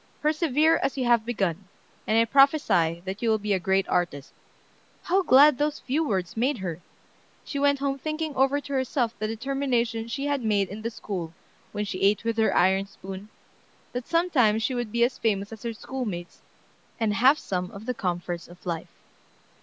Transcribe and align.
Persevere 0.19 0.79
as 0.81 0.97
you 0.97 1.05
have 1.05 1.27
begun, 1.27 1.65
and 2.07 2.17
I 2.17 2.25
prophesy 2.25 3.03
that 3.05 3.21
you 3.21 3.29
will 3.29 3.37
be 3.37 3.53
a 3.53 3.59
great 3.59 3.87
artist." 3.87 4.33
How 5.03 5.21
glad 5.21 5.59
those 5.59 5.77
few 5.79 6.03
words 6.03 6.35
made 6.35 6.57
her! 6.57 6.81
She 7.43 7.59
went 7.59 7.77
home 7.77 7.99
thinking 7.99 8.33
over 8.35 8.59
to 8.59 8.73
herself 8.73 9.13
the 9.19 9.27
determination 9.27 10.07
she 10.07 10.25
had 10.25 10.43
made 10.43 10.69
in 10.69 10.81
the 10.81 10.89
school 10.89 11.35
when 11.71 11.85
she 11.85 12.01
ate 12.01 12.23
with 12.23 12.39
her 12.39 12.57
iron 12.57 12.87
spoon, 12.87 13.29
that 13.93 14.07
sometime 14.07 14.57
she 14.57 14.73
would 14.73 14.91
be 14.91 15.03
as 15.03 15.19
famous 15.19 15.53
as 15.53 15.61
her 15.61 15.71
schoolmates, 15.73 16.41
and 16.99 17.13
have 17.13 17.37
some 17.37 17.69
of 17.69 17.85
the 17.85 17.93
comforts 17.93 18.47
of 18.47 18.65
life. 18.65 18.89